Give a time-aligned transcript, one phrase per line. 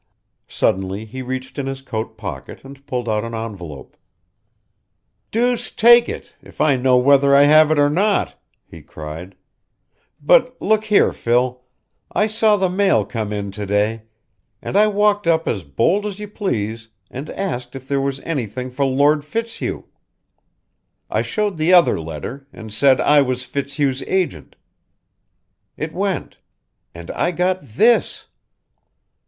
[0.47, 3.95] Suddenly he reached in his coat pocket and pulled out an envelope.
[5.29, 8.33] "Deuce take it, if I know whether I have or not!"
[8.65, 9.35] he cried.
[10.19, 11.61] "But look here, Phil.
[12.11, 14.05] I saw the mail come in to day,
[14.59, 18.71] and I walked up as bold as you please and asked if there was anything
[18.71, 19.83] for Lord Fitzhugh.
[21.11, 24.55] I showed the other letter, and said I was Fitzhugh's agent.
[25.77, 26.37] It went.
[26.95, 28.25] And I got this!"